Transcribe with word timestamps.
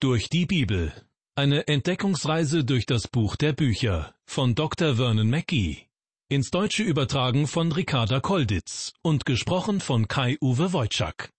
Durch 0.00 0.28
die 0.28 0.46
Bibel. 0.46 0.92
Eine 1.34 1.66
Entdeckungsreise 1.66 2.62
durch 2.62 2.86
das 2.86 3.08
Buch 3.08 3.34
der 3.34 3.52
Bücher 3.52 4.14
von 4.26 4.54
Dr. 4.54 4.94
Vernon 4.94 5.28
Mackey. 5.28 5.88
Ins 6.28 6.52
Deutsche 6.52 6.84
übertragen 6.84 7.48
von 7.48 7.72
Ricarda 7.72 8.20
Kolditz 8.20 8.92
und 9.02 9.26
gesprochen 9.26 9.80
von 9.80 10.06
Kai-Uwe 10.06 10.72
Wojczak. 10.72 11.30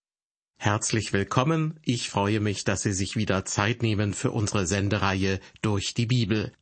Herzlich 0.58 1.14
willkommen. 1.14 1.80
Ich 1.82 2.10
freue 2.10 2.40
mich, 2.40 2.64
dass 2.64 2.82
Sie 2.82 2.92
sich 2.92 3.16
wieder 3.16 3.46
Zeit 3.46 3.82
nehmen 3.82 4.12
für 4.12 4.30
unsere 4.30 4.66
Sendereihe 4.66 5.40
Durch 5.62 5.94
die 5.94 6.04
Bibel. 6.04 6.52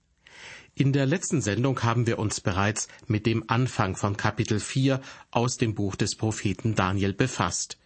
In 0.76 0.92
der 0.92 1.06
letzten 1.06 1.40
Sendung 1.40 1.82
haben 1.82 2.06
wir 2.06 2.20
uns 2.20 2.40
bereits 2.40 2.86
mit 3.08 3.26
dem 3.26 3.42
Anfang 3.48 3.96
von 3.96 4.16
Kapitel 4.16 4.60
4 4.60 5.00
aus 5.32 5.56
dem 5.56 5.74
Buch 5.74 5.96
des 5.96 6.14
Propheten 6.14 6.76
Daniel 6.76 7.12
befasst. 7.12 7.76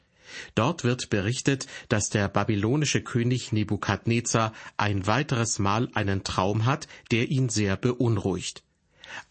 Dort 0.55 0.85
wird 0.85 1.11
berichtet, 1.11 1.67
dass 1.89 2.09
der 2.09 2.29
babylonische 2.29 3.03
König 3.03 3.53
Nebukadnezar 3.53 4.53
ein 4.77 5.07
weiteres 5.07 5.59
Mal 5.59 5.89
einen 5.95 6.25
Traum 6.25 6.67
hat, 6.67 6.89
der 7.11 7.31
ihn 7.31 7.49
sehr 7.49 7.77
beunruhigt. 7.77 8.63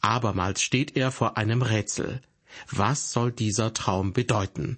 Abermals 0.02 0.62
steht 0.62 0.96
er 0.96 1.12
vor 1.12 1.38
einem 1.38 1.62
Rätsel. 1.62 2.22
Was 2.70 3.12
soll 3.12 3.32
dieser 3.32 3.74
Traum 3.74 4.14
bedeuten? 4.14 4.78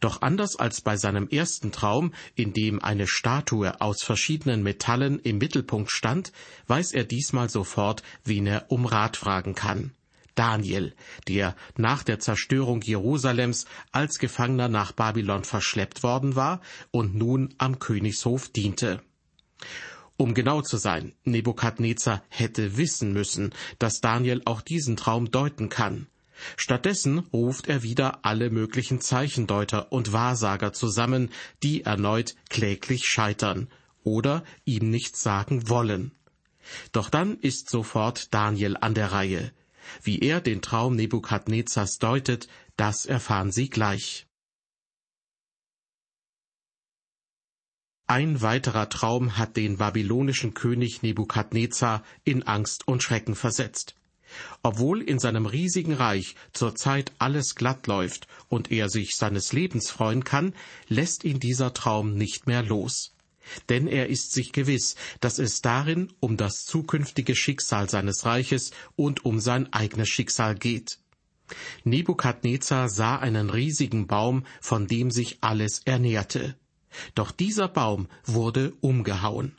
Doch 0.00 0.22
anders 0.22 0.56
als 0.56 0.80
bei 0.80 0.96
seinem 0.96 1.28
ersten 1.28 1.72
Traum, 1.72 2.12
in 2.34 2.52
dem 2.52 2.82
eine 2.82 3.06
Statue 3.06 3.80
aus 3.80 4.02
verschiedenen 4.02 4.62
Metallen 4.62 5.18
im 5.20 5.38
Mittelpunkt 5.38 5.90
stand, 5.90 6.32
weiß 6.66 6.92
er 6.92 7.04
diesmal 7.04 7.48
sofort, 7.48 8.02
wen 8.24 8.46
er 8.46 8.70
um 8.70 8.84
Rat 8.86 9.16
fragen 9.16 9.54
kann. 9.54 9.92
Daniel, 10.34 10.94
der 11.28 11.54
nach 11.76 12.02
der 12.02 12.18
Zerstörung 12.20 12.80
Jerusalems 12.82 13.66
als 13.90 14.18
Gefangener 14.18 14.68
nach 14.68 14.92
Babylon 14.92 15.44
verschleppt 15.44 16.02
worden 16.02 16.36
war 16.36 16.60
und 16.90 17.14
nun 17.14 17.54
am 17.58 17.78
Königshof 17.78 18.48
diente. 18.48 19.02
Um 20.16 20.34
genau 20.34 20.62
zu 20.62 20.76
sein, 20.76 21.14
Nebukadnezar 21.24 22.22
hätte 22.28 22.76
wissen 22.76 23.12
müssen, 23.12 23.54
dass 23.78 24.00
Daniel 24.00 24.42
auch 24.44 24.60
diesen 24.60 24.96
Traum 24.96 25.30
deuten 25.30 25.68
kann. 25.68 26.06
Stattdessen 26.56 27.18
ruft 27.18 27.68
er 27.68 27.82
wieder 27.82 28.24
alle 28.24 28.50
möglichen 28.50 29.00
Zeichendeuter 29.00 29.92
und 29.92 30.12
Wahrsager 30.12 30.72
zusammen, 30.72 31.30
die 31.62 31.82
erneut 31.82 32.34
kläglich 32.50 33.04
scheitern 33.04 33.68
oder 34.04 34.44
ihm 34.64 34.90
nichts 34.90 35.22
sagen 35.22 35.68
wollen. 35.68 36.12
Doch 36.92 37.10
dann 37.10 37.38
ist 37.38 37.70
sofort 37.70 38.32
Daniel 38.34 38.76
an 38.80 38.94
der 38.94 39.12
Reihe. 39.12 39.52
Wie 40.02 40.20
er 40.20 40.40
den 40.40 40.62
Traum 40.62 40.96
Nebukadnezars 40.96 41.98
deutet, 41.98 42.48
das 42.76 43.06
erfahren 43.06 43.52
Sie 43.52 43.68
gleich. 43.68 44.26
Ein 48.06 48.42
weiterer 48.42 48.88
Traum 48.88 49.38
hat 49.38 49.56
den 49.56 49.78
babylonischen 49.78 50.54
König 50.54 51.02
Nebukadnezar 51.02 52.04
in 52.24 52.42
Angst 52.42 52.86
und 52.86 53.02
Schrecken 53.02 53.34
versetzt. 53.34 53.94
Obwohl 54.62 55.02
in 55.02 55.18
seinem 55.18 55.46
riesigen 55.46 55.94
Reich 55.94 56.36
zurzeit 56.52 57.12
alles 57.18 57.54
glatt 57.54 57.86
läuft 57.86 58.26
und 58.48 58.70
er 58.70 58.88
sich 58.88 59.16
seines 59.16 59.52
Lebens 59.52 59.90
freuen 59.90 60.24
kann, 60.24 60.54
lässt 60.88 61.24
ihn 61.24 61.40
dieser 61.40 61.74
Traum 61.74 62.14
nicht 62.14 62.46
mehr 62.46 62.62
los. 62.62 63.14
Denn 63.68 63.86
er 63.86 64.08
ist 64.08 64.32
sich 64.32 64.52
gewiss, 64.52 64.96
dass 65.20 65.38
es 65.38 65.62
darin 65.62 66.12
um 66.20 66.36
das 66.36 66.64
zukünftige 66.64 67.34
Schicksal 67.34 67.88
seines 67.88 68.24
Reiches 68.24 68.70
und 68.96 69.24
um 69.24 69.40
sein 69.40 69.72
eigenes 69.72 70.08
Schicksal 70.08 70.54
geht. 70.54 70.98
Nebukadnezar 71.84 72.88
sah 72.88 73.16
einen 73.16 73.50
riesigen 73.50 74.06
Baum, 74.06 74.44
von 74.60 74.86
dem 74.86 75.10
sich 75.10 75.38
alles 75.42 75.82
ernährte. 75.84 76.56
Doch 77.14 77.30
dieser 77.30 77.68
Baum 77.68 78.08
wurde 78.24 78.72
umgehauen. 78.80 79.56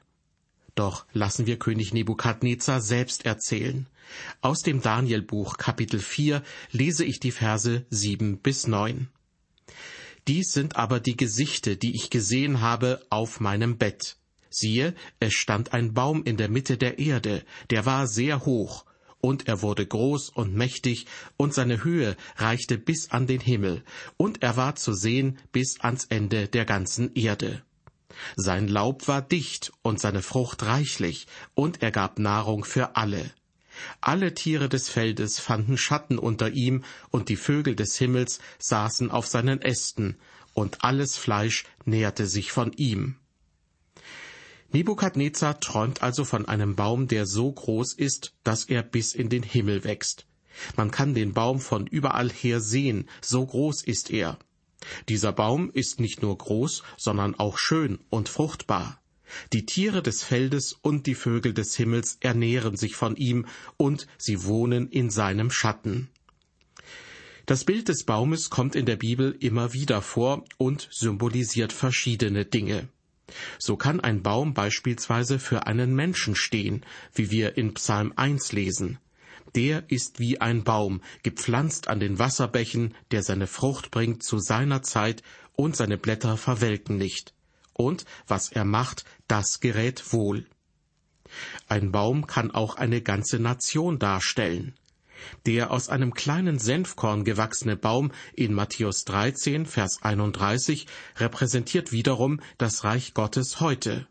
Doch 0.75 1.06
lassen 1.14 1.45
wir 1.45 1.59
König 1.59 1.94
Nebukadnezar 1.94 2.81
selbst 2.81 3.25
erzählen. 3.25 3.88
Aus 4.42 4.62
dem 4.62 4.81
Danielbuch 4.81 5.58
Kapitel 5.58 6.00
4 6.00 6.44
lese 6.72 7.06
ich 7.06 7.20
die 7.20 7.31
Verse 7.31 7.86
7 7.90 8.40
bis 8.40 8.68
9. 8.68 9.07
Dies 10.28 10.53
sind 10.53 10.78
aber 10.78 11.00
die 11.00 11.17
Gesichte, 11.17 11.75
die 11.75 11.95
ich 11.95 12.09
gesehen 12.09 12.61
habe 12.61 13.06
auf 13.09 13.39
meinem 13.39 13.78
Bett. 13.78 14.17
Siehe, 14.50 14.95
es 15.19 15.34
stand 15.34 15.73
ein 15.73 15.94
Baum 15.94 16.23
in 16.23 16.38
der 16.38 16.50
Mitte 16.50 16.78
der 16.78 17.00
Erde, 17.00 17.44
der 17.72 17.85
war 17.85 18.07
sehr 18.07 18.45
hoch, 18.45 18.85
und 19.19 19.47
er 19.47 19.62
wurde 19.62 19.85
groß 19.85 20.29
und 20.29 20.53
mächtig, 20.53 21.07
und 21.38 21.53
seine 21.53 21.83
Höhe 21.83 22.16
reichte 22.38 22.78
bis 22.78 23.09
an 23.12 23.25
den 23.25 23.41
Himmel, 23.41 23.83
und 24.16 24.44
er 24.44 24.56
war 24.56 24.75
zu 24.75 24.94
sehen 24.94 25.39
bis 25.51 25.79
ans 25.81 26.06
Ende 26.06 26.47
der 26.47 26.66
ganzen 26.66 27.13
Erde. 27.16 27.63
Sein 28.35 28.67
Laub 28.67 29.07
war 29.07 29.22
dicht 29.22 29.72
und 29.81 30.00
seine 30.00 30.22
Frucht 30.22 30.63
reichlich, 30.63 31.28
und 31.56 31.81
er 31.81 31.91
gab 31.91 32.19
Nahrung 32.19 32.63
für 32.63 32.95
alle. 32.95 33.31
Alle 34.01 34.34
Tiere 34.34 34.69
des 34.69 34.89
Feldes 34.89 35.39
fanden 35.39 35.78
Schatten 35.78 36.17
unter 36.17 36.50
ihm, 36.51 36.84
und 37.09 37.29
die 37.29 37.35
Vögel 37.35 37.75
des 37.75 37.97
Himmels 37.97 38.39
saßen 38.59 39.11
auf 39.11 39.28
seinen 39.28 39.61
Ästen, 39.61 40.17
und 40.53 40.84
alles 40.84 41.17
Fleisch 41.17 41.66
nährte 41.85 42.28
sich 42.28 42.51
von 42.51 42.73
ihm. 42.73 43.16
Nebukadnezar 44.72 45.59
träumt 45.59 46.01
also 46.01 46.25
von 46.25 46.47
einem 46.47 46.75
Baum, 46.75 47.07
der 47.07 47.28
so 47.28 47.51
groß 47.51 47.94
ist, 47.94 48.33
dass 48.44 48.66
er 48.66 48.81
bis 48.81 49.13
in 49.13 49.29
den 49.29 49.44
Himmel 49.44 49.83
wächst. 49.83 50.25
Man 50.75 50.91
kann 50.91 51.13
den 51.13 51.33
Baum 51.33 51.59
von 51.59 51.85
überall 51.88 52.31
her 52.31 52.59
sehen, 52.59 53.07
so 53.22 53.45
groß 53.45 53.83
ist 53.83 54.09
er. 54.09 54.39
Dieser 55.09 55.31
Baum 55.31 55.69
ist 55.72 56.00
nicht 56.00 56.22
nur 56.22 56.38
groß, 56.38 56.83
sondern 56.97 57.35
auch 57.35 57.57
schön 57.57 58.00
und 58.09 58.29
fruchtbar. 58.29 59.00
Die 59.51 59.66
Tiere 59.66 60.01
des 60.01 60.23
Feldes 60.23 60.73
und 60.81 61.07
die 61.07 61.16
Vögel 61.16 61.53
des 61.53 61.75
Himmels 61.75 62.17
ernähren 62.19 62.77
sich 62.77 62.95
von 62.95 63.16
ihm, 63.16 63.45
und 63.77 64.07
sie 64.17 64.44
wohnen 64.44 64.89
in 64.89 65.09
seinem 65.09 65.51
Schatten. 65.51 66.09
Das 67.45 67.66
Bild 67.66 67.89
des 67.89 68.05
Baumes 68.05 68.49
kommt 68.49 68.75
in 68.75 68.85
der 68.85 68.95
Bibel 68.95 69.35
immer 69.39 69.73
wieder 69.73 70.01
vor 70.01 70.45
und 70.57 70.88
symbolisiert 70.91 71.73
verschiedene 71.73 72.45
Dinge. 72.45 72.88
So 73.59 73.75
kann 73.75 73.99
ein 73.99 74.21
Baum 74.21 74.53
beispielsweise 74.53 75.39
für 75.39 75.67
einen 75.67 75.94
Menschen 75.94 76.35
stehen, 76.35 76.85
wie 77.13 77.31
wir 77.31 77.57
in 77.57 77.73
Psalm 77.73 78.13
1 78.15 78.53
lesen. 78.53 78.97
Der 79.55 79.83
ist 79.89 80.19
wie 80.19 80.39
ein 80.39 80.63
Baum, 80.63 81.01
gepflanzt 81.21 81.89
an 81.89 82.00
den 82.00 82.17
Wasserbächen, 82.17 82.95
der 83.11 83.23
seine 83.23 83.47
Frucht 83.47 83.91
bringt 83.91 84.23
zu 84.23 84.39
seiner 84.39 84.81
Zeit 84.81 85.21
und 85.53 85.75
seine 85.75 85.97
Blätter 85.97 86.38
verwelken 86.38 86.97
nicht 86.97 87.33
und 87.73 88.06
was 88.28 88.51
er 88.51 88.66
macht, 88.66 89.06
das 89.28 89.59
gerät 89.59 90.13
wohl. 90.13 90.45
Ein 91.67 91.91
Baum 91.91 92.28
kann 92.28 92.51
auch 92.51 92.75
eine 92.75 93.01
ganze 93.01 93.39
Nation 93.39 94.00
darstellen. 94.00 94.75
Der 95.45 95.72
aus 95.72 95.89
einem 95.89 96.13
kleinen 96.13 96.59
Senfkorn 96.59 97.23
gewachsene 97.23 97.78
Baum 97.78 98.12
in 98.35 98.53
Matthäus 98.53 99.06
13, 99.06 99.66
Vers 99.66 100.00
31 100.01 100.85
repräsentiert 101.17 101.91
wiederum 101.91 102.41
das 102.57 102.83
Reich 102.83 103.13
Gottes 103.13 103.59
heute. 103.59 104.07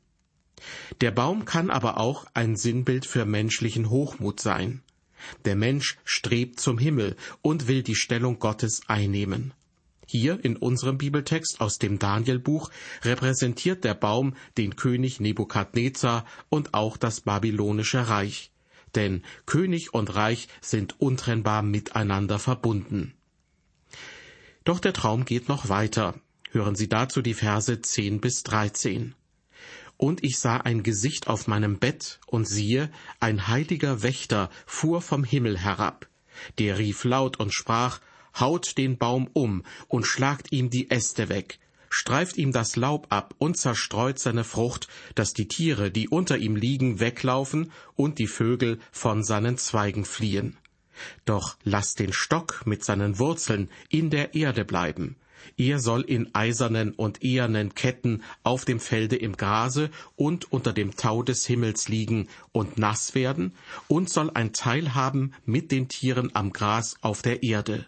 Der 1.00 1.10
Baum 1.10 1.44
kann 1.44 1.70
aber 1.70 1.98
auch 1.98 2.26
ein 2.34 2.56
Sinnbild 2.56 3.04
für 3.04 3.26
menschlichen 3.26 3.90
Hochmut 3.90 4.40
sein. 4.40 4.82
Der 5.44 5.56
Mensch 5.56 5.98
strebt 6.04 6.60
zum 6.60 6.78
Himmel 6.78 7.16
und 7.42 7.68
will 7.68 7.82
die 7.82 7.94
Stellung 7.94 8.38
Gottes 8.38 8.82
einnehmen. 8.86 9.52
Hier 10.12 10.44
in 10.44 10.58
unserem 10.58 10.98
Bibeltext 10.98 11.62
aus 11.62 11.78
dem 11.78 11.98
Danielbuch 11.98 12.70
repräsentiert 13.00 13.82
der 13.82 13.94
Baum 13.94 14.34
den 14.58 14.76
König 14.76 15.20
Nebukadnezar 15.20 16.26
und 16.50 16.74
auch 16.74 16.98
das 16.98 17.22
babylonische 17.22 18.10
Reich. 18.10 18.52
Denn 18.94 19.22
König 19.46 19.94
und 19.94 20.14
Reich 20.14 20.48
sind 20.60 21.00
untrennbar 21.00 21.62
miteinander 21.62 22.38
verbunden. 22.38 23.14
Doch 24.64 24.80
der 24.80 24.92
Traum 24.92 25.24
geht 25.24 25.48
noch 25.48 25.70
weiter. 25.70 26.20
Hören 26.50 26.74
Sie 26.74 26.90
dazu 26.90 27.22
die 27.22 27.32
Verse 27.32 27.80
10 27.80 28.20
bis 28.20 28.42
13. 28.42 29.14
Und 29.96 30.22
ich 30.22 30.38
sah 30.38 30.58
ein 30.58 30.82
Gesicht 30.82 31.26
auf 31.26 31.46
meinem 31.46 31.78
Bett, 31.78 32.20
und 32.26 32.46
siehe, 32.46 32.90
ein 33.18 33.48
heiliger 33.48 34.02
Wächter 34.02 34.50
fuhr 34.66 35.00
vom 35.00 35.24
Himmel 35.24 35.56
herab. 35.56 36.06
Der 36.58 36.76
rief 36.78 37.04
laut 37.04 37.40
und 37.40 37.54
sprach, 37.54 38.00
haut 38.38 38.78
den 38.78 38.98
Baum 38.98 39.28
um 39.32 39.62
und 39.88 40.06
schlagt 40.06 40.52
ihm 40.52 40.70
die 40.70 40.90
Äste 40.90 41.28
weg, 41.28 41.58
streift 41.90 42.38
ihm 42.38 42.52
das 42.52 42.76
Laub 42.76 43.06
ab 43.10 43.34
und 43.38 43.56
zerstreut 43.56 44.18
seine 44.18 44.44
Frucht, 44.44 44.88
dass 45.14 45.34
die 45.34 45.48
Tiere, 45.48 45.90
die 45.90 46.08
unter 46.08 46.38
ihm 46.38 46.56
liegen, 46.56 47.00
weglaufen 47.00 47.70
und 47.94 48.18
die 48.18 48.26
Vögel 48.26 48.78
von 48.90 49.22
seinen 49.22 49.58
Zweigen 49.58 50.04
fliehen. 50.04 50.56
Doch 51.24 51.56
lasst 51.64 51.98
den 52.00 52.12
Stock 52.12 52.62
mit 52.66 52.84
seinen 52.84 53.18
Wurzeln 53.18 53.70
in 53.88 54.10
der 54.10 54.34
Erde 54.34 54.64
bleiben. 54.64 55.16
Er 55.56 55.80
soll 55.80 56.02
in 56.02 56.32
eisernen 56.34 56.92
und 56.92 57.22
ehernen 57.24 57.74
Ketten 57.74 58.22
auf 58.44 58.64
dem 58.64 58.78
Felde 58.78 59.16
im 59.16 59.36
Grase 59.36 59.90
und 60.14 60.52
unter 60.52 60.72
dem 60.72 60.94
Tau 60.96 61.22
des 61.22 61.46
Himmels 61.46 61.88
liegen 61.88 62.28
und 62.52 62.78
nass 62.78 63.14
werden 63.14 63.52
und 63.88 64.08
soll 64.08 64.30
ein 64.34 64.52
Teil 64.52 64.94
haben 64.94 65.32
mit 65.44 65.72
den 65.72 65.88
Tieren 65.88 66.30
am 66.34 66.52
Gras 66.52 66.96
auf 67.00 67.22
der 67.22 67.42
Erde 67.42 67.86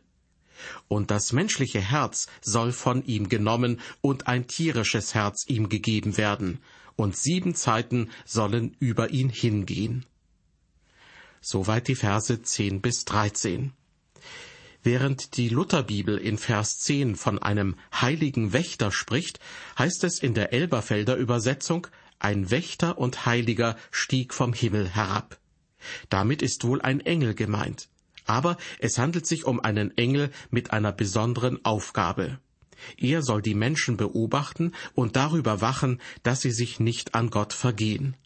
und 0.89 1.11
das 1.11 1.33
menschliche 1.33 1.81
Herz 1.81 2.27
soll 2.41 2.73
von 2.73 3.05
ihm 3.05 3.29
genommen 3.29 3.81
und 4.01 4.27
ein 4.27 4.47
tierisches 4.47 5.15
Herz 5.15 5.45
ihm 5.49 5.69
gegeben 5.69 6.17
werden, 6.17 6.61
und 6.97 7.17
sieben 7.17 7.55
Zeiten 7.55 8.11
sollen 8.25 8.77
über 8.79 9.11
ihn 9.11 9.29
hingehen. 9.29 10.07
Soweit 11.41 11.89
die 11.89 11.97
Verse 11.97 12.41
10 12.41 12.81
bis 12.81 13.05
13. 13.05 13.73
Während 14.83 15.39
die 15.39 15.49
Lutherbibel 15.49 16.19
in 16.19 16.37
Vers 16.37 16.79
10 16.81 17.17
von 17.17 17.39
einem 17.39 17.77
heiligen 18.01 18.53
Wächter 18.53 18.93
spricht, 18.93 19.41
heißt 19.79 20.05
es 20.05 20.19
in 20.19 20.35
der 20.35 20.53
Elberfelder 20.53 21.17
Übersetzung, 21.17 21.87
ein 22.19 22.51
Wächter 22.51 22.99
und 22.99 23.27
Heiliger 23.27 23.77
stieg 23.91 24.35
vom 24.35 24.53
Himmel 24.53 24.89
herab. 24.89 25.39
Damit 26.11 26.43
ist 26.43 26.65
wohl 26.65 26.81
ein 26.81 27.01
Engel 27.01 27.35
gemeint. 27.35 27.89
Aber 28.25 28.57
es 28.79 28.99
handelt 28.99 29.27
sich 29.27 29.45
um 29.45 29.61
einen 29.61 29.97
Engel 29.97 30.31
mit 30.51 30.73
einer 30.73 30.93
besonderen 30.93 31.65
Aufgabe. 31.65 32.39
Er 32.97 33.23
soll 33.23 33.43
die 33.43 33.55
Menschen 33.55 33.97
beobachten 33.97 34.73
und 34.95 35.17
darüber 35.17 35.61
wachen, 35.61 36.01
dass 36.23 36.41
sie 36.41 36.51
sich 36.51 36.81
nicht 36.81 37.15
an 37.15 37.31
Gott 37.31 37.53
vergehen. 37.53 38.17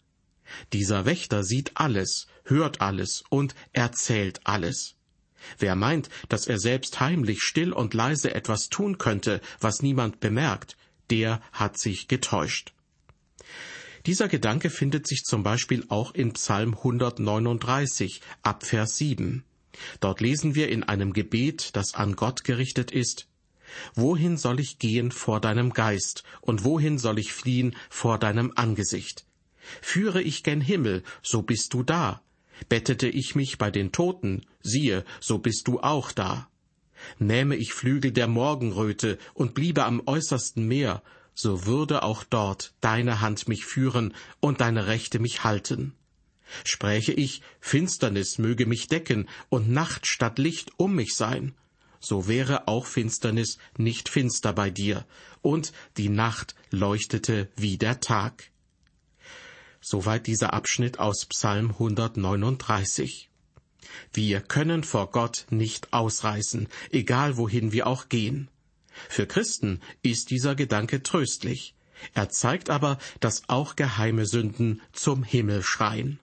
Dieser 0.73 1.05
Wächter 1.05 1.43
sieht 1.43 1.71
alles, 1.75 2.27
hört 2.43 2.81
alles 2.81 3.23
und 3.29 3.55
erzählt 3.73 4.41
alles. 4.45 4.95
Wer 5.57 5.75
meint, 5.75 6.09
dass 6.27 6.47
er 6.47 6.59
selbst 6.59 6.99
heimlich 6.99 7.41
still 7.41 7.71
und 7.71 7.93
leise 7.93 8.33
etwas 8.33 8.69
tun 8.69 8.97
könnte, 8.97 9.41
was 9.59 9.81
niemand 9.81 10.19
bemerkt, 10.19 10.75
der 11.09 11.41
hat 11.51 11.77
sich 11.77 12.07
getäuscht. 12.07 12.73
Dieser 14.05 14.27
Gedanke 14.27 14.69
findet 14.69 15.07
sich 15.07 15.23
zum 15.23 15.43
Beispiel 15.43 15.85
auch 15.89 16.13
in 16.13 16.33
Psalm 16.33 16.73
139 16.73 18.21
ab 18.43 18.65
Vers 18.65 18.97
7. 18.97 19.43
Dort 19.99 20.21
lesen 20.21 20.55
wir 20.55 20.69
in 20.69 20.83
einem 20.83 21.13
Gebet, 21.13 21.75
das 21.75 21.93
an 21.93 22.15
Gott 22.15 22.43
gerichtet 22.43 22.91
ist, 22.91 23.29
Wohin 23.93 24.37
soll 24.37 24.59
ich 24.59 24.79
gehen 24.79 25.11
vor 25.11 25.39
deinem 25.39 25.73
Geist, 25.73 26.23
und 26.41 26.63
wohin 26.63 26.97
soll 26.97 27.19
ich 27.19 27.33
fliehen 27.33 27.75
vor 27.89 28.17
deinem 28.17 28.51
Angesicht? 28.55 29.25
Führe 29.81 30.21
ich 30.21 30.43
gen 30.43 30.61
Himmel, 30.61 31.03
so 31.21 31.41
bist 31.41 31.73
du 31.73 31.83
da. 31.83 32.21
Bettete 32.67 33.07
ich 33.07 33.35
mich 33.35 33.57
bei 33.57 33.71
den 33.71 33.91
Toten, 33.91 34.41
siehe, 34.61 35.05
so 35.19 35.37
bist 35.37 35.67
du 35.67 35.79
auch 35.79 36.11
da. 36.11 36.49
Nähme 37.17 37.55
ich 37.55 37.73
Flügel 37.73 38.11
der 38.11 38.27
Morgenröte 38.27 39.17
und 39.33 39.53
bliebe 39.53 39.85
am 39.85 40.01
äußersten 40.05 40.67
Meer, 40.67 41.01
so 41.33 41.65
würde 41.65 42.03
auch 42.03 42.25
dort 42.25 42.73
deine 42.81 43.21
Hand 43.21 43.47
mich 43.47 43.65
führen 43.65 44.13
und 44.41 44.59
deine 44.59 44.87
Rechte 44.87 45.19
mich 45.19 45.45
halten. 45.45 45.93
Spräche 46.63 47.13
ich, 47.13 47.41
Finsternis 47.59 48.37
möge 48.37 48.65
mich 48.65 48.87
decken 48.87 49.27
und 49.49 49.69
Nacht 49.69 50.07
statt 50.07 50.39
Licht 50.39 50.71
um 50.77 50.95
mich 50.95 51.15
sein, 51.15 51.53
so 51.99 52.27
wäre 52.27 52.67
auch 52.67 52.85
Finsternis 52.85 53.57
nicht 53.77 54.09
finster 54.09 54.53
bei 54.53 54.69
dir, 54.69 55.05
und 55.41 55.73
die 55.97 56.09
Nacht 56.09 56.55
leuchtete 56.71 57.49
wie 57.55 57.77
der 57.77 57.99
Tag. 57.99 58.51
Soweit 59.81 60.27
dieser 60.27 60.53
Abschnitt 60.53 60.99
aus 60.99 61.25
Psalm 61.25 61.71
139. 61.71 63.29
Wir 64.13 64.41
können 64.41 64.83
vor 64.83 65.11
Gott 65.11 65.45
nicht 65.49 65.93
ausreißen, 65.93 66.67
egal 66.91 67.37
wohin 67.37 67.71
wir 67.71 67.87
auch 67.87 68.09
gehen. 68.09 68.49
Für 69.07 69.25
Christen 69.25 69.79
ist 70.01 70.29
dieser 70.31 70.55
Gedanke 70.55 71.01
tröstlich. 71.01 71.75
Er 72.13 72.29
zeigt 72.29 72.69
aber, 72.69 72.97
dass 73.19 73.43
auch 73.47 73.75
geheime 73.75 74.25
Sünden 74.25 74.81
zum 74.93 75.23
Himmel 75.23 75.63
schreien. 75.63 76.19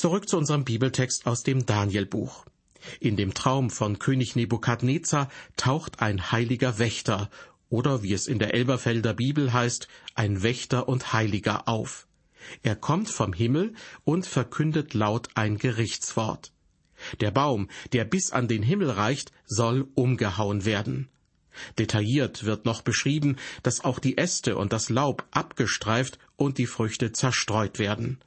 Zurück 0.00 0.30
zu 0.30 0.38
unserem 0.38 0.64
Bibeltext 0.64 1.26
aus 1.26 1.42
dem 1.42 1.66
Danielbuch. 1.66 2.46
In 3.00 3.18
dem 3.18 3.34
Traum 3.34 3.68
von 3.68 3.98
König 3.98 4.34
Nebukadnezar 4.34 5.28
taucht 5.58 6.00
ein 6.00 6.32
heiliger 6.32 6.78
Wächter 6.78 7.28
oder 7.68 8.02
wie 8.02 8.14
es 8.14 8.26
in 8.26 8.38
der 8.38 8.54
Elberfelder 8.54 9.12
Bibel 9.12 9.52
heißt, 9.52 9.88
ein 10.14 10.42
Wächter 10.42 10.88
und 10.88 11.12
Heiliger 11.12 11.68
auf. 11.68 12.06
Er 12.62 12.76
kommt 12.76 13.10
vom 13.10 13.34
Himmel 13.34 13.74
und 14.04 14.24
verkündet 14.24 14.94
laut 14.94 15.28
ein 15.34 15.58
Gerichtswort. 15.58 16.50
Der 17.20 17.30
Baum, 17.30 17.68
der 17.92 18.06
bis 18.06 18.32
an 18.32 18.48
den 18.48 18.62
Himmel 18.62 18.88
reicht, 18.92 19.32
soll 19.44 19.86
umgehauen 19.94 20.64
werden. 20.64 21.10
Detailliert 21.78 22.44
wird 22.44 22.64
noch 22.64 22.80
beschrieben, 22.80 23.36
dass 23.62 23.84
auch 23.84 23.98
die 23.98 24.16
Äste 24.16 24.56
und 24.56 24.72
das 24.72 24.88
Laub 24.88 25.26
abgestreift 25.30 26.18
und 26.36 26.56
die 26.56 26.64
Früchte 26.64 27.12
zerstreut 27.12 27.78
werden. 27.78 28.18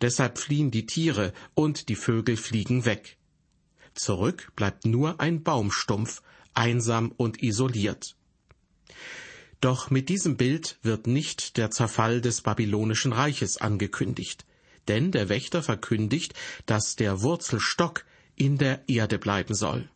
Deshalb 0.00 0.38
fliehen 0.38 0.70
die 0.70 0.86
Tiere 0.86 1.32
und 1.54 1.88
die 1.88 1.96
Vögel 1.96 2.36
fliegen 2.36 2.84
weg. 2.84 3.16
Zurück 3.94 4.52
bleibt 4.56 4.86
nur 4.86 5.20
ein 5.20 5.42
Baumstumpf, 5.42 6.22
einsam 6.54 7.12
und 7.16 7.42
isoliert. 7.42 8.16
Doch 9.60 9.90
mit 9.90 10.08
diesem 10.08 10.36
Bild 10.36 10.78
wird 10.82 11.06
nicht 11.06 11.56
der 11.56 11.70
Zerfall 11.70 12.20
des 12.20 12.40
babylonischen 12.40 13.12
Reiches 13.12 13.58
angekündigt, 13.58 14.44
denn 14.88 15.12
der 15.12 15.28
Wächter 15.28 15.62
verkündigt, 15.62 16.34
dass 16.66 16.96
der 16.96 17.22
Wurzelstock 17.22 18.04
in 18.34 18.58
der 18.58 18.82
Erde 18.88 19.18
bleiben 19.18 19.54
soll. 19.54 19.88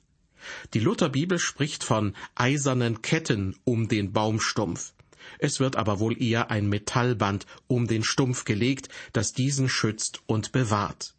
Die 0.75 0.79
Lutherbibel 0.79 1.39
spricht 1.39 1.83
von 1.83 2.15
eisernen 2.35 3.03
Ketten 3.03 3.59
um 3.65 3.89
den 3.89 4.13
Baumstumpf. 4.13 4.93
Es 5.39 5.61
wird 5.61 5.77
aber 5.77 6.01
wohl 6.01 6.21
eher 6.21 6.51
ein 6.51 6.69
Metallband 6.69 7.47
um 7.67 7.87
den 7.87 8.05
Stumpf 8.05 8.45
gelegt, 8.45 8.89
das 9.13 9.33
diesen 9.33 9.69
schützt 9.69 10.21
und 10.27 10.53
bewahrt. 10.53 11.15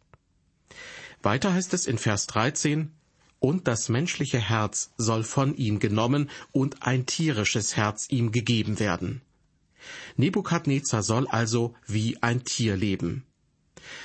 Weiter 1.22 1.52
heißt 1.52 1.74
es 1.74 1.86
in 1.86 1.98
Vers 1.98 2.26
13, 2.26 2.92
und 3.40 3.68
das 3.68 3.88
menschliche 3.88 4.38
Herz 4.38 4.90
soll 4.96 5.22
von 5.22 5.56
ihm 5.56 5.78
genommen 5.78 6.30
und 6.52 6.82
ein 6.82 7.06
tierisches 7.06 7.76
Herz 7.76 8.06
ihm 8.08 8.32
gegeben 8.32 8.80
werden. 8.80 9.22
Nebukadnezar 10.16 11.02
soll 11.02 11.28
also 11.28 11.74
wie 11.86 12.20
ein 12.22 12.44
Tier 12.44 12.76
leben. 12.76 13.24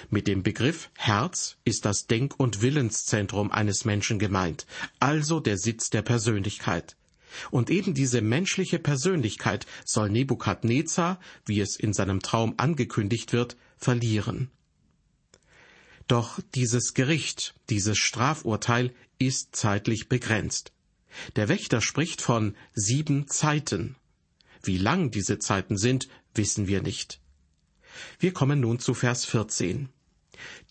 Mit 0.09 0.27
dem 0.27 0.43
Begriff 0.43 0.91
Herz 0.95 1.57
ist 1.65 1.85
das 1.85 2.05
Denk- 2.05 2.39
und 2.39 2.61
Willenszentrum 2.61 3.51
eines 3.51 3.85
Menschen 3.85 4.19
gemeint, 4.19 4.65
also 4.99 5.39
der 5.39 5.57
Sitz 5.57 5.89
der 5.89 6.03
Persönlichkeit. 6.03 6.95
Und 7.51 7.69
eben 7.69 7.93
diese 7.93 8.21
menschliche 8.21 8.79
Persönlichkeit 8.79 9.65
soll 9.85 10.09
Nebukadnezar, 10.09 11.19
wie 11.45 11.59
es 11.59 11.75
in 11.75 11.93
seinem 11.93 12.21
Traum 12.21 12.55
angekündigt 12.57 13.33
wird, 13.33 13.57
verlieren. 13.77 14.49
Doch 16.07 16.39
dieses 16.53 16.93
Gericht, 16.93 17.55
dieses 17.69 17.97
Strafurteil 17.97 18.93
ist 19.19 19.55
zeitlich 19.55 20.09
begrenzt. 20.09 20.71
Der 21.35 21.47
Wächter 21.47 21.81
spricht 21.81 22.21
von 22.21 22.55
sieben 22.73 23.27
Zeiten. 23.27 23.95
Wie 24.63 24.77
lang 24.77 25.11
diese 25.11 25.39
Zeiten 25.39 25.77
sind, 25.77 26.07
wissen 26.33 26.67
wir 26.67 26.81
nicht. 26.81 27.19
Wir 28.19 28.33
kommen 28.33 28.59
nun 28.59 28.79
zu 28.79 28.93
Vers 28.93 29.25
14. 29.25 29.89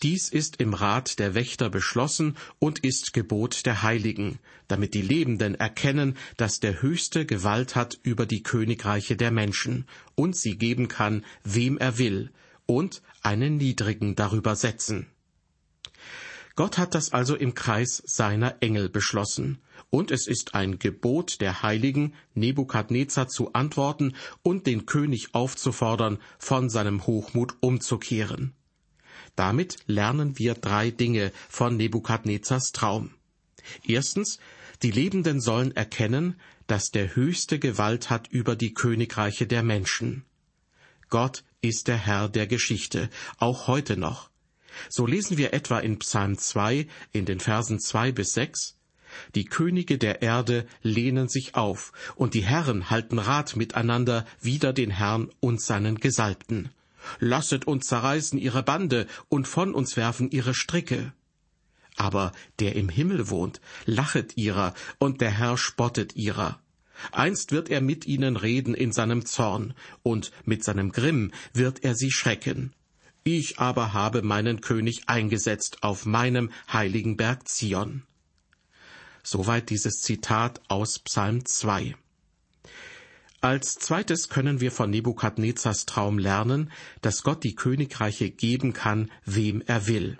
Dies 0.01 0.29
ist 0.29 0.57
im 0.59 0.73
Rat 0.73 1.19
der 1.19 1.35
Wächter 1.35 1.69
beschlossen 1.69 2.35
und 2.59 2.79
ist 2.79 3.13
Gebot 3.13 3.65
der 3.65 3.83
Heiligen, 3.83 4.39
damit 4.67 4.93
die 4.93 5.01
Lebenden 5.01 5.55
erkennen, 5.55 6.17
dass 6.37 6.59
der 6.59 6.81
Höchste 6.81 7.25
Gewalt 7.25 7.75
hat 7.75 7.99
über 8.03 8.25
die 8.25 8.43
Königreiche 8.43 9.15
der 9.15 9.31
Menschen 9.31 9.85
und 10.15 10.35
sie 10.35 10.57
geben 10.57 10.87
kann, 10.87 11.23
wem 11.43 11.77
er 11.77 11.97
will, 11.97 12.31
und 12.65 13.01
einen 13.21 13.57
Niedrigen 13.57 14.15
darüber 14.15 14.55
setzen. 14.55 15.07
Gott 16.55 16.77
hat 16.77 16.93
das 16.93 17.13
also 17.13 17.35
im 17.35 17.55
Kreis 17.55 18.03
seiner 18.05 18.57
Engel 18.61 18.87
beschlossen, 18.87 19.59
und 19.89 20.11
es 20.11 20.27
ist 20.27 20.53
ein 20.53 20.77
Gebot 20.77 21.41
der 21.41 21.63
Heiligen, 21.63 22.13
Nebukadnezar 22.35 23.27
zu 23.27 23.53
antworten 23.53 24.13
und 24.43 24.67
den 24.67 24.85
König 24.85 25.33
aufzufordern, 25.33 26.19
von 26.37 26.69
seinem 26.69 27.07
Hochmut 27.07 27.55
umzukehren. 27.59 28.53
Damit 29.35 29.77
lernen 29.87 30.37
wir 30.37 30.53
drei 30.53 30.91
Dinge 30.91 31.31
von 31.49 31.77
Nebukadnezars 31.77 32.71
Traum. 32.71 33.11
Erstens, 33.87 34.39
die 34.81 34.91
Lebenden 34.91 35.41
sollen 35.41 35.75
erkennen, 35.75 36.35
dass 36.67 36.91
der 36.91 37.15
Höchste 37.15 37.59
Gewalt 37.59 38.09
hat 38.09 38.27
über 38.27 38.55
die 38.55 38.73
Königreiche 38.73 39.47
der 39.47 39.63
Menschen. 39.63 40.23
Gott 41.09 41.43
ist 41.61 41.87
der 41.87 41.97
Herr 41.97 42.29
der 42.29 42.47
Geschichte, 42.47 43.09
auch 43.37 43.67
heute 43.67 43.97
noch. 43.97 44.29
So 44.89 45.05
lesen 45.05 45.37
wir 45.37 45.53
etwa 45.53 45.79
in 45.79 45.99
Psalm 45.99 46.37
2 46.37 46.87
in 47.11 47.25
den 47.25 47.39
Versen 47.39 47.79
2 47.79 48.11
bis 48.11 48.33
6, 48.33 48.77
Die 49.35 49.45
Könige 49.45 49.97
der 49.97 50.21
Erde 50.21 50.65
lehnen 50.81 51.29
sich 51.29 51.55
auf, 51.55 51.91
und 52.15 52.33
die 52.33 52.43
Herren 52.43 52.89
halten 52.89 53.19
Rat 53.19 53.55
miteinander 53.55 54.25
wider 54.41 54.73
den 54.73 54.89
Herrn 54.89 55.29
und 55.39 55.61
seinen 55.61 55.99
Gesalbten. 55.99 56.71
Lasset 57.19 57.65
uns 57.65 57.87
zerreißen 57.87 58.37
ihre 58.39 58.63
Bande 58.63 59.07
und 59.29 59.47
von 59.47 59.73
uns 59.73 59.97
werfen 59.97 60.31
ihre 60.31 60.53
Stricke. 60.53 61.13
Aber 61.95 62.31
der 62.59 62.75
im 62.75 62.89
Himmel 62.89 63.29
wohnt, 63.29 63.61
lachet 63.85 64.37
ihrer, 64.37 64.73
und 64.97 65.21
der 65.21 65.31
Herr 65.31 65.57
spottet 65.57 66.15
ihrer. 66.15 66.59
Einst 67.11 67.51
wird 67.51 67.69
er 67.69 67.81
mit 67.81 68.05
ihnen 68.05 68.37
reden 68.37 68.73
in 68.73 68.91
seinem 68.91 69.25
Zorn, 69.25 69.73
und 70.01 70.31
mit 70.45 70.63
seinem 70.63 70.91
Grimm 70.91 71.31
wird 71.53 71.83
er 71.83 71.95
sie 71.95 72.11
schrecken. 72.11 72.73
Ich 73.23 73.59
aber 73.59 73.93
habe 73.93 74.21
meinen 74.21 74.61
König 74.61 75.03
eingesetzt 75.07 75.81
auf 75.81 76.05
meinem 76.05 76.51
heiligen 76.71 77.15
Berg 77.15 77.47
Zion. 77.47 78.03
Soweit 79.23 79.69
dieses 79.69 80.01
Zitat 80.01 80.61
aus 80.67 80.99
Psalm 80.99 81.45
2. 81.45 81.95
Als 83.43 83.75
zweites 83.75 84.29
können 84.29 84.61
wir 84.61 84.71
von 84.71 84.89
Nebukadnezars 84.89 85.85
Traum 85.85 86.17
lernen, 86.17 86.71
dass 87.01 87.23
Gott 87.23 87.43
die 87.43 87.55
Königreiche 87.55 88.31
geben 88.31 88.71
kann, 88.71 89.11
wem 89.25 89.61
er 89.65 89.85
will. 89.87 90.17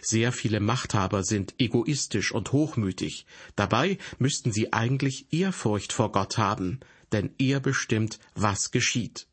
Sehr 0.00 0.30
viele 0.30 0.60
Machthaber 0.60 1.24
sind 1.24 1.56
egoistisch 1.58 2.30
und 2.30 2.52
hochmütig. 2.52 3.26
Dabei 3.56 3.98
müssten 4.20 4.52
sie 4.52 4.72
eigentlich 4.72 5.32
Ehrfurcht 5.32 5.92
vor 5.92 6.12
Gott 6.12 6.38
haben, 6.38 6.78
denn 7.10 7.34
er 7.38 7.58
bestimmt, 7.58 8.20
was 8.36 8.70
geschieht. 8.70 9.26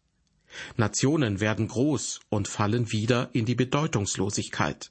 Nationen 0.75 1.39
werden 1.39 1.67
groß 1.67 2.21
und 2.29 2.47
fallen 2.47 2.91
wieder 2.91 3.29
in 3.33 3.45
die 3.45 3.53
Bedeutungslosigkeit. 3.53 4.89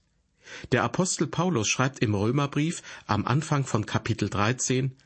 Der 0.71 0.85
Apostel 0.85 1.27
Paulus 1.27 1.67
schreibt 1.67 1.99
im 1.99 2.15
Römerbrief 2.15 2.85
am 3.09 3.27
Anfang 3.27 3.65
von 3.65 3.87
Kapitel 3.87 4.31
13, 4.31 4.97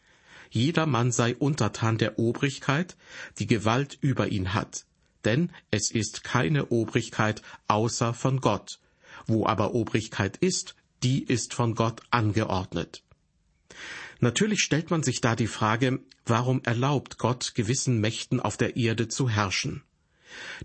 jeder 0.50 0.86
Mann 0.86 1.12
sei 1.12 1.34
untertan 1.34 1.98
der 1.98 2.18
Obrigkeit, 2.18 2.96
die 3.38 3.46
Gewalt 3.46 3.98
über 4.00 4.28
ihn 4.28 4.54
hat. 4.54 4.84
Denn 5.24 5.50
es 5.70 5.90
ist 5.90 6.24
keine 6.24 6.66
Obrigkeit 6.66 7.42
außer 7.68 8.14
von 8.14 8.40
Gott. 8.40 8.78
Wo 9.26 9.46
aber 9.46 9.74
Obrigkeit 9.74 10.36
ist, 10.36 10.74
die 11.02 11.22
ist 11.22 11.54
von 11.54 11.74
Gott 11.74 12.02
angeordnet. 12.10 13.02
Natürlich 14.20 14.60
stellt 14.62 14.90
man 14.90 15.02
sich 15.02 15.20
da 15.20 15.36
die 15.36 15.46
Frage, 15.46 16.00
warum 16.24 16.62
erlaubt 16.64 17.18
Gott 17.18 17.54
gewissen 17.54 18.00
Mächten 18.00 18.40
auf 18.40 18.56
der 18.56 18.76
Erde 18.76 19.08
zu 19.08 19.28
herrschen? 19.28 19.82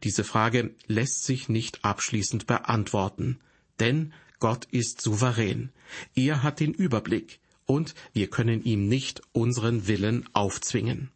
Diese 0.03 0.23
Frage 0.23 0.75
lässt 0.87 1.25
sich 1.25 1.49
nicht 1.49 1.83
abschließend 1.85 2.47
beantworten, 2.47 3.39
denn 3.79 4.13
Gott 4.39 4.65
ist 4.71 5.01
souverän. 5.01 5.71
Er 6.15 6.43
hat 6.43 6.59
den 6.59 6.73
Überblick 6.73 7.39
und 7.69 7.93
wir 8.13 8.31
können 8.31 8.63
ihm 8.63 8.87
nicht 8.87 9.21
unseren 9.31 9.87
Willen 9.87 10.27
aufzwingen. 10.33 11.11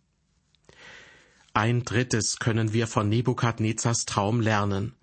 Ein 1.55 1.83
drittes 1.83 2.37
können 2.37 2.73
wir 2.73 2.85
von 2.85 3.09
Nebukadnezars 3.09 4.05
Traum 4.05 4.39
lernen. 4.39 4.93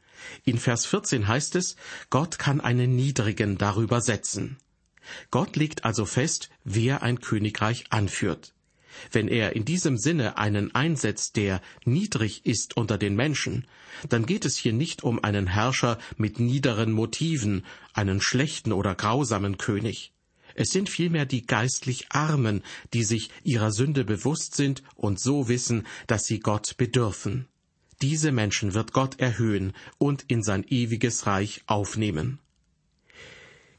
In 0.45 0.59
Vers 0.59 0.87
14 0.87 1.27
heißt 1.27 1.57
es, 1.57 1.75
Gott 2.09 2.39
kann 2.39 2.61
einen 2.61 2.95
Niedrigen 2.95 3.59
darüber 3.59 4.01
setzen. 4.01 4.59
Gott 5.33 5.57
legt 5.57 5.85
also 5.85 6.05
fest, 6.05 6.51
wer 6.63 7.03
ein 7.03 7.21
Königreich 7.21 7.87
anführt. 7.91 8.55
Wenn 9.11 9.27
er 9.27 9.57
in 9.57 9.65
diesem 9.65 9.97
Sinne 9.97 10.39
einen 10.39 10.73
einsetzt, 10.75 11.35
der 11.35 11.61
niedrig 11.85 12.47
ist 12.47 12.77
unter 12.77 12.97
den 12.97 13.17
Menschen, 13.17 13.67
dann 14.09 14.25
geht 14.25 14.45
es 14.45 14.57
hier 14.57 14.73
nicht 14.73 15.03
um 15.03 15.25
einen 15.25 15.49
Herrscher 15.49 15.99
mit 16.17 16.39
niederen 16.39 16.93
Motiven, 16.93 17.65
einen 17.93 18.21
schlechten 18.21 18.73
oder 18.73 18.95
grausamen 18.95 19.59
König. 19.59 20.13
Es 20.55 20.71
sind 20.71 20.89
vielmehr 20.89 21.27
die 21.27 21.47
geistlich 21.47 22.07
Armen, 22.11 22.63
die 22.93 23.05
sich 23.05 23.31
ihrer 23.43 23.73
Sünde 23.73 24.05
bewusst 24.05 24.55
sind 24.55 24.83
und 24.95 25.21
so 25.21 25.49
wissen, 25.49 25.87
dass 26.07 26.25
sie 26.25 26.41
Gott 26.41 26.77
bedürfen. 26.77 27.47
Diese 28.03 28.33
Menschen 28.33 28.75
wird 28.75 28.93
Gott 28.93 29.21
erhöhen 29.21 29.73
und 29.99 30.25
in 30.29 30.43
sein 30.43 30.65
ewiges 30.69 31.27
Reich 31.27 31.63
aufnehmen. 31.67 32.39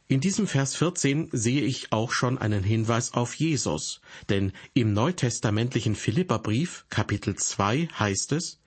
In 0.08 0.20
diesem 0.20 0.46
Vers 0.46 0.75
14 0.75 1.30
sehe 1.32 1.63
ich 1.63 1.94
auch 1.94 2.12
schon 2.12 2.38
einen 2.38 2.63
Hinweis 2.63 3.13
auf 3.13 3.34
Jesus, 3.36 4.01
denn 4.28 4.51
im 4.74 4.92
neutestamentlichen 4.92 5.96
Philipperbrief 5.96 6.86
Kapitel 6.90 7.36
2 7.36 7.88
heißt 7.98 8.34
es, 8.34 8.60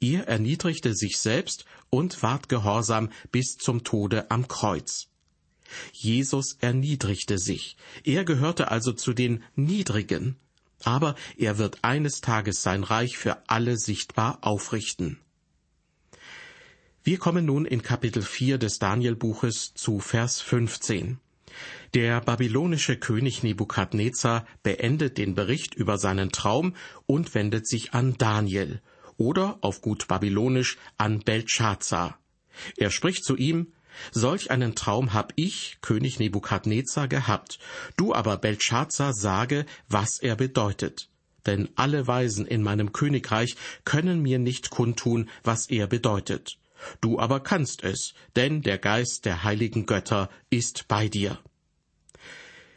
er 0.00 0.28
erniedrigte 0.28 0.94
sich 0.94 1.18
selbst 1.18 1.64
und 1.90 2.22
ward 2.22 2.48
gehorsam 2.48 3.10
bis 3.32 3.56
zum 3.56 3.82
Tode 3.82 4.30
am 4.30 4.46
Kreuz. 4.46 5.08
Jesus 5.92 6.56
erniedrigte 6.60 7.38
sich. 7.38 7.76
Er 8.04 8.24
gehörte 8.24 8.70
also 8.70 8.92
zu 8.92 9.12
den 9.12 9.42
Niedrigen. 9.56 10.36
Aber 10.82 11.14
er 11.38 11.58
wird 11.58 11.78
eines 11.82 12.20
Tages 12.20 12.62
sein 12.62 12.84
Reich 12.84 13.16
für 13.16 13.48
alle 13.48 13.78
sichtbar 13.78 14.38
aufrichten. 14.42 15.18
Wir 17.02 17.18
kommen 17.18 17.44
nun 17.44 17.64
in 17.64 17.82
Kapitel 17.82 18.22
4 18.22 18.58
des 18.58 18.78
Danielbuches 18.78 19.72
zu 19.74 19.98
Vers 20.00 20.40
15. 20.40 21.18
Der 21.94 22.20
babylonische 22.20 22.96
König 22.96 23.42
Nebukadnezar 23.42 24.46
beendet 24.62 25.18
den 25.18 25.34
Bericht 25.34 25.74
über 25.74 25.98
seinen 25.98 26.32
Traum 26.32 26.74
und 27.06 27.34
wendet 27.34 27.68
sich 27.68 27.92
an 27.92 28.16
Daniel 28.18 28.80
oder 29.16 29.58
auf 29.60 29.80
gut 29.80 30.08
babylonisch 30.08 30.76
an 30.98 31.20
Belshazzar. 31.20 32.18
Er 32.76 32.90
spricht 32.90 33.24
zu 33.24 33.36
ihm, 33.36 33.72
Solch 34.12 34.50
einen 34.50 34.74
Traum 34.74 35.12
hab 35.12 35.32
ich, 35.36 35.78
König 35.80 36.18
Nebukadnezar, 36.18 37.08
gehabt. 37.08 37.58
Du 37.96 38.14
aber, 38.14 38.36
Belshazzar, 38.36 39.12
sage, 39.12 39.66
was 39.88 40.18
er 40.18 40.36
bedeutet. 40.36 41.08
Denn 41.46 41.68
alle 41.76 42.06
Weisen 42.06 42.46
in 42.46 42.62
meinem 42.62 42.92
Königreich 42.92 43.56
können 43.84 44.22
mir 44.22 44.38
nicht 44.38 44.70
kundtun, 44.70 45.28
was 45.42 45.68
er 45.68 45.86
bedeutet. 45.86 46.58
Du 47.00 47.18
aber 47.18 47.40
kannst 47.40 47.82
es, 47.82 48.14
denn 48.36 48.62
der 48.62 48.78
Geist 48.78 49.24
der 49.24 49.44
heiligen 49.44 49.86
Götter 49.86 50.30
ist 50.50 50.86
bei 50.88 51.08
dir. 51.08 51.38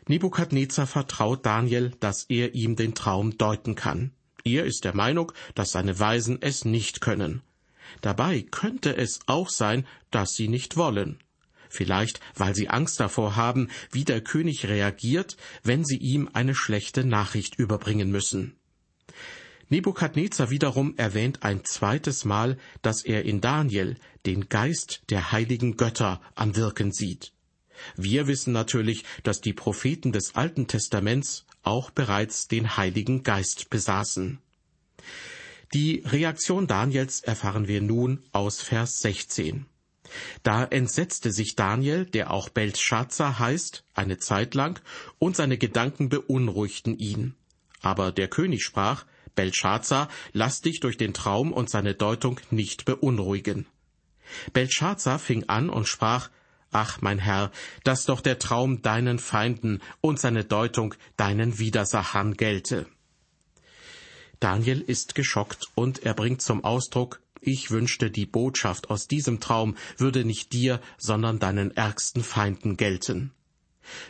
Nebukadnezar 0.07 0.87
vertraut 0.87 1.45
Daniel, 1.45 1.91
dass 1.99 2.23
er 2.29 2.55
ihm 2.55 2.75
den 2.75 2.95
Traum 2.95 3.37
deuten 3.37 3.75
kann. 3.75 4.11
Er 4.43 4.65
ist 4.65 4.85
der 4.85 4.95
Meinung, 4.95 5.33
dass 5.55 5.71
seine 5.71 5.99
Weisen 5.99 6.41
es 6.41 6.63
nicht 6.63 7.01
können. 7.01 7.41
Dabei 8.01 8.41
könnte 8.41 8.95
es 8.95 9.19
auch 9.27 9.49
sein, 9.49 9.85
dass 10.11 10.33
sie 10.33 10.47
nicht 10.47 10.77
wollen. 10.77 11.19
Vielleicht, 11.69 12.19
weil 12.35 12.55
sie 12.55 12.69
Angst 12.69 12.99
davor 12.99 13.35
haben, 13.35 13.69
wie 13.91 14.05
der 14.05 14.21
König 14.21 14.67
reagiert, 14.67 15.37
wenn 15.63 15.83
sie 15.83 15.97
ihm 15.97 16.29
eine 16.33 16.55
schlechte 16.55 17.03
Nachricht 17.03 17.55
überbringen 17.55 18.09
müssen. 18.09 18.55
Nebukadnezar 19.69 20.49
wiederum 20.49 20.95
erwähnt 20.95 21.43
ein 21.43 21.65
zweites 21.65 22.23
Mal, 22.23 22.57
dass 22.81 23.03
er 23.03 23.25
in 23.25 23.41
Daniel 23.41 23.97
den 24.25 24.47
Geist 24.47 25.01
der 25.09 25.33
heiligen 25.33 25.75
Götter 25.75 26.21
am 26.35 26.55
Wirken 26.55 26.93
sieht. 26.93 27.33
Wir 27.95 28.27
wissen 28.27 28.53
natürlich, 28.53 29.03
dass 29.23 29.41
die 29.41 29.53
Propheten 29.53 30.11
des 30.11 30.35
Alten 30.35 30.67
Testaments 30.67 31.45
auch 31.63 31.91
bereits 31.91 32.47
den 32.47 32.77
Heiligen 32.77 33.23
Geist 33.23 33.69
besaßen. 33.69 34.39
Die 35.73 36.01
Reaktion 36.05 36.65
Daniels 36.67 37.21
erfahren 37.21 37.67
wir 37.67 37.81
nun 37.81 38.23
aus 38.31 38.61
Vers 38.61 38.99
16. 38.99 39.65
Da 40.41 40.63
entsetzte 40.63 41.31
sich 41.31 41.55
Daniel, 41.55 42.05
der 42.05 42.31
auch 42.31 42.47
Belshazzar 42.47 43.39
heißt, 43.39 43.83
eine 43.93 44.17
Zeit 44.17 44.55
lang, 44.55 44.81
und 45.19 45.35
seine 45.35 45.57
Gedanken 45.57 46.07
beunruhigten 46.07 46.97
ihn. 46.97 47.35
Aber 47.81 48.13
der 48.13 48.29
König 48.29 48.63
sprach, 48.63 49.05
Belshazzar, 49.35 50.07
lass 50.31 50.61
dich 50.61 50.79
durch 50.79 50.97
den 50.97 51.13
Traum 51.13 51.51
und 51.51 51.69
seine 51.69 51.93
Deutung 51.93 52.39
nicht 52.49 52.85
beunruhigen. 52.85 53.67
Belshazzar 54.53 55.19
fing 55.19 55.45
an 55.47 55.69
und 55.69 55.87
sprach, 55.87 56.29
Ach, 56.71 57.01
mein 57.01 57.19
Herr, 57.19 57.51
dass 57.85 58.05
doch 58.05 58.19
der 58.19 58.39
Traum 58.39 58.81
deinen 58.81 59.19
Feinden 59.19 59.81
und 60.01 60.19
seine 60.19 60.43
Deutung 60.43 60.95
deinen 61.15 61.59
Widersachern 61.59 62.35
gelte. 62.35 62.87
Daniel 64.39 64.81
ist 64.81 65.15
geschockt 65.15 65.67
und 65.75 66.03
er 66.03 66.13
bringt 66.13 66.41
zum 66.41 66.63
Ausdruck, 66.63 67.21
ich 67.41 67.71
wünschte, 67.71 68.11
die 68.11 68.25
Botschaft 68.25 68.89
aus 68.89 69.07
diesem 69.07 69.39
Traum 69.39 69.75
würde 69.97 70.25
nicht 70.25 70.53
dir, 70.53 70.81
sondern 70.97 71.39
deinen 71.39 71.71
ärgsten 71.75 72.23
Feinden 72.23 72.77
gelten. 72.77 73.31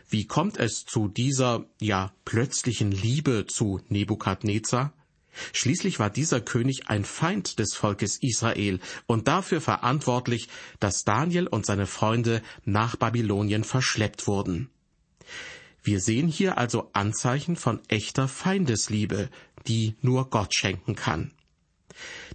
Wie 0.10 0.26
kommt 0.26 0.58
es 0.58 0.86
zu 0.86 1.08
dieser, 1.08 1.66
ja, 1.80 2.12
plötzlichen 2.26 2.92
Liebe 2.92 3.46
zu 3.48 3.80
Nebukadnezar? 3.90 4.94
Schließlich 5.54 6.00
war 6.00 6.10
dieser 6.10 6.42
König 6.42 6.88
ein 6.88 7.06
Feind 7.06 7.60
des 7.60 7.76
Volkes 7.76 8.18
Israel 8.22 8.80
und 9.06 9.28
dafür 9.28 9.62
verantwortlich, 9.62 10.50
dass 10.80 11.04
Daniel 11.04 11.48
und 11.48 11.66
seine 11.66 11.86
Freunde 11.86 12.42
nach 12.66 12.96
Babylonien 12.96 13.64
verschleppt 13.64 14.26
wurden. 14.26 14.70
Wir 15.88 16.01
sehen 16.01 16.27
hier 16.27 16.58
also 16.58 16.89
Anzeichen 16.91 17.56
von 17.56 17.79
echter 17.88 18.27
Feindesliebe, 18.27 19.29
die 19.67 19.96
nur 20.01 20.29
Gott 20.29 20.53
schenken 20.53 20.98
kann. 20.98 21.32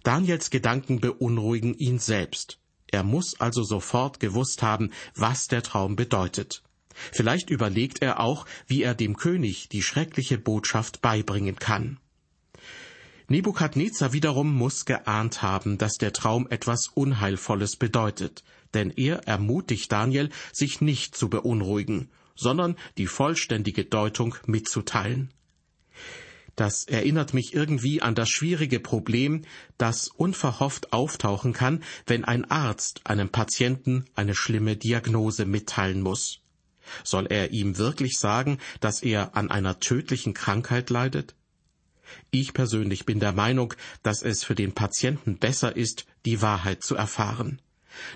Daniels 0.03 0.49
Gedanken 0.49 1.01
beunruhigen 1.01 1.75
ihn 1.75 1.99
selbst. 1.99 2.59
Er 2.91 3.03
muss 3.03 3.39
also 3.39 3.63
sofort 3.63 4.21
gewusst 4.21 4.63
haben, 4.63 4.91
was 5.15 5.49
der 5.49 5.63
Traum 5.63 5.97
bedeutet. 5.97 6.63
Vielleicht 6.95 7.51
überlegt 7.51 8.01
er 8.01 8.21
auch, 8.21 8.47
wie 8.69 8.83
er 8.83 8.95
dem 8.95 9.19
König 9.19 9.69
die 9.69 9.83
schreckliche 9.83 10.39
Botschaft 10.39 11.03
beibringen 11.03 11.57
kann. 11.57 11.99
Nebukadnezar 13.29 14.15
wiederum 14.15 14.51
muss 14.55 14.87
geahnt 14.87 15.43
haben, 15.43 15.77
dass 15.77 15.99
der 15.99 16.15
Traum 16.15 16.49
etwas 16.49 16.89
Unheilvolles 16.89 17.77
bedeutet, 17.77 18.45
denn 18.73 18.91
er 18.91 19.29
ermutigt 19.29 19.93
Daniel, 19.93 20.31
sich 20.55 20.81
nicht 20.81 21.15
zu 21.15 21.29
beunruhigen 21.29 22.09
sondern 22.43 22.77
die 22.99 23.07
vollständige 23.07 23.85
Deutung 23.85 24.35
mitzuteilen. 24.47 25.33
Das 26.55 26.85
erinnert 26.85 27.33
mich 27.33 27.55
irgendwie 27.55 28.03
an 28.03 28.15
das 28.15 28.29
schwierige 28.29 28.79
Problem, 28.79 29.43
das 29.79 30.09
unverhofft 30.09 30.93
auftauchen 30.93 31.55
kann, 31.55 31.83
wenn 32.07 32.25
ein 32.25 32.45
Arzt 32.51 33.01
einem 33.05 33.31
Patienten 33.31 34.05
eine 34.15 34.35
schlimme 34.35 34.77
Diagnose 34.77 35.47
mitteilen 35.47 36.03
muss. 36.03 36.41
Soll 37.05 37.27
er 37.27 37.53
ihm 37.53 37.79
wirklich 37.79 38.19
sagen, 38.19 38.59
dass 38.81 39.03
er 39.03 39.35
an 39.35 39.51
einer 39.51 39.81
tödlichen 39.81 40.35
Krankheit 40.35 40.91
leidet? 40.91 41.35
Ich 42.31 42.53
persönlich 42.53 43.07
bin 43.07 43.21
der 43.21 43.33
Meinung, 43.33 43.73
dass 44.03 44.23
es 44.23 44.45
für 44.45 44.55
den 44.55 44.73
Patienten 44.73 45.39
besser 45.39 45.75
ist, 45.75 46.05
die 46.27 46.43
Wahrheit 46.43 46.83
zu 46.83 46.95
erfahren. 46.95 47.63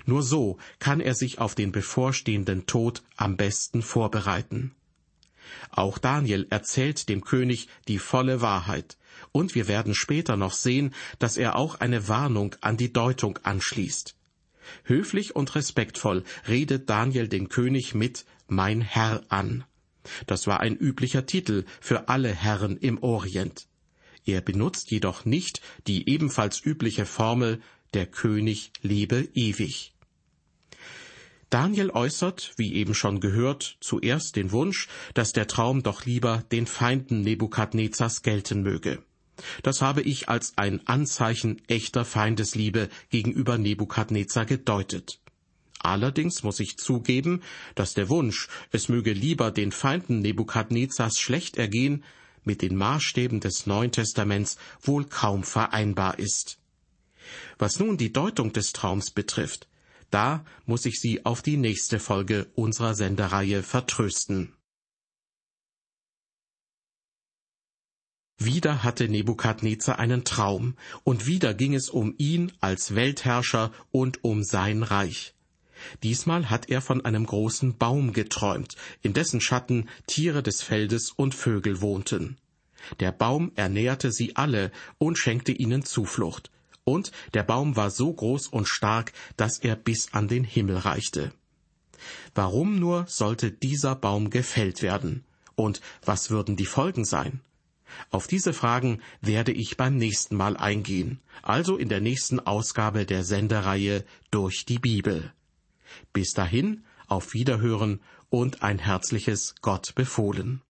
Nur 0.05 0.23
so 0.23 0.57
kann 0.79 0.99
er 0.99 1.15
sich 1.15 1.39
auf 1.39 1.55
den 1.55 1.71
bevorstehenden 1.71 2.65
Tod 2.65 3.03
am 3.15 3.37
besten 3.37 3.81
vorbereiten. 3.81 4.73
Auch 5.71 5.97
Daniel 5.97 6.47
erzählt 6.49 7.09
dem 7.09 7.23
König 7.23 7.67
die 7.87 7.99
volle 7.99 8.41
Wahrheit, 8.41 8.97
und 9.31 9.55
wir 9.55 9.67
werden 9.67 9.95
später 9.95 10.37
noch 10.37 10.53
sehen, 10.53 10.93
dass 11.19 11.37
er 11.37 11.55
auch 11.55 11.75
eine 11.75 12.07
Warnung 12.07 12.55
an 12.61 12.77
die 12.77 12.93
Deutung 12.93 13.39
anschließt. 13.43 14.15
Höflich 14.83 15.35
und 15.35 15.55
respektvoll 15.55 16.23
redet 16.47 16.89
Daniel 16.89 17.27
den 17.27 17.49
König 17.49 17.95
mit 17.95 18.25
Mein 18.47 18.81
Herr 18.81 19.23
an. 19.29 19.63
Das 20.25 20.47
war 20.47 20.59
ein 20.59 20.77
üblicher 20.77 21.25
Titel 21.25 21.65
für 21.79 22.09
alle 22.09 22.33
Herren 22.33 22.77
im 22.77 23.01
Orient. 23.01 23.67
Er 24.25 24.41
benutzt 24.41 24.91
jedoch 24.91 25.25
nicht 25.25 25.61
die 25.87 26.09
ebenfalls 26.09 26.63
übliche 26.63 27.05
Formel 27.05 27.61
Der 27.97 28.05
König 28.05 28.69
lebe 28.83 29.27
ewig. 29.33 29.91
Daniel 31.49 31.89
äußert, 31.89 32.53
wie 32.55 32.75
eben 32.75 32.93
schon 32.93 33.21
gehört, 33.21 33.77
zuerst 33.79 34.35
den 34.35 34.51
Wunsch, 34.51 34.87
dass 35.15 35.33
der 35.33 35.47
Traum 35.47 35.81
doch 35.81 36.05
lieber 36.05 36.43
den 36.51 36.67
Feinden 36.67 37.21
Nebukadnezars 37.21 38.21
gelten 38.21 38.61
möge. 38.61 39.01
Das 39.63 39.81
habe 39.81 40.03
ich 40.03 40.29
als 40.29 40.59
ein 40.59 40.85
Anzeichen 40.85 41.59
echter 41.67 42.05
Feindesliebe 42.05 42.89
gegenüber 43.09 43.57
Nebukadnezar 43.57 44.45
gedeutet. 44.45 45.19
Allerdings 45.79 46.43
muss 46.43 46.59
ich 46.59 46.77
zugeben, 46.77 47.41
dass 47.73 47.95
der 47.95 48.09
Wunsch, 48.09 48.47
es 48.71 48.89
möge 48.89 49.13
lieber 49.13 49.49
den 49.49 49.71
Feinden 49.71 50.19
Nebukadnezars 50.19 51.17
schlecht 51.17 51.57
ergehen, 51.57 52.03
mit 52.43 52.61
den 52.61 52.75
Maßstäben 52.75 53.39
des 53.39 53.65
Neuen 53.65 53.91
Testaments 53.91 54.59
wohl 54.83 55.05
kaum 55.05 55.43
vereinbar 55.43 56.19
ist. 56.19 56.59
Was 57.57 57.79
nun 57.79 57.97
die 57.97 58.13
Deutung 58.13 58.53
des 58.53 58.73
Traums 58.73 59.11
betrifft, 59.11 59.67
da 60.09 60.45
muss 60.65 60.85
ich 60.85 60.99
Sie 60.99 61.25
auf 61.25 61.41
die 61.41 61.57
nächste 61.57 61.99
Folge 61.99 62.47
unserer 62.55 62.95
Sendereihe 62.95 63.63
vertrösten. 63.63 64.53
Wieder 68.39 68.83
hatte 68.83 69.09
Nebukadnezar 69.09 69.97
einen 69.97 70.23
Traum, 70.23 70.75
und 71.03 71.25
wieder 71.25 71.55
ging 71.55 71.73
es 71.73 71.89
um 71.89 72.13
ihn 72.17 72.51
als 72.61 72.93
Weltherrscher 72.93 73.71
und 73.91 74.23
um 74.23 74.43
sein 74.43 74.83
Reich. 74.83 75.33
Diesmal 76.03 76.49
hat 76.49 76.69
er 76.69 76.81
von 76.81 77.03
einem 77.03 77.25
großen 77.25 77.77
Baum 77.77 78.13
geträumt, 78.13 78.75
in 79.01 79.13
dessen 79.13 79.41
Schatten 79.41 79.89
Tiere 80.05 80.43
des 80.43 80.61
Feldes 80.61 81.11
und 81.11 81.33
Vögel 81.33 81.81
wohnten. 81.81 82.37
Der 82.99 83.11
Baum 83.11 83.51
ernährte 83.55 84.11
sie 84.11 84.35
alle 84.35 84.71
und 84.97 85.17
schenkte 85.17 85.51
ihnen 85.51 85.83
Zuflucht, 85.83 86.51
und 86.87 87.11
der 87.33 87.43
Baum 87.43 87.75
war 87.75 87.91
so 87.91 88.13
groß 88.13 88.47
und 88.47 88.65
stark, 88.65 89.11
dass 89.35 89.59
er 89.59 89.75
bis 89.75 90.13
an 90.13 90.29
den 90.29 90.45
Himmel 90.45 90.77
reichte. 90.77 91.33
Warum 92.33 92.79
nur 92.79 93.05
sollte 93.07 93.51
dieser 93.51 93.93
Baum 93.95 94.29
gefällt 94.29 94.81
werden? 94.81 95.25
Und 95.55 95.81
was 96.05 96.29
würden 96.29 96.55
die 96.55 96.65
Folgen 96.65 97.03
sein? 97.03 97.41
Auf 98.09 98.27
diese 98.27 98.53
Fragen 98.53 99.01
werde 99.19 99.51
ich 99.51 99.75
beim 99.75 99.97
nächsten 99.97 100.37
Mal 100.37 100.55
eingehen, 100.55 101.19
also 101.41 101.75
in 101.75 101.89
der 101.89 101.99
nächsten 101.99 102.39
Ausgabe 102.39 103.05
der 103.05 103.25
Sendereihe 103.25 104.05
durch 104.31 104.63
die 104.65 104.79
Bibel. 104.79 105.33
Bis 106.13 106.31
dahin, 106.31 106.85
auf 107.07 107.33
Wiederhören 107.33 107.99
und 108.29 108.61
ein 108.61 108.79
herzliches 108.79 109.55
Gott 109.61 109.93
befohlen. 109.93 110.61